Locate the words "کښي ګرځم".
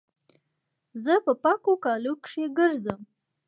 2.23-3.01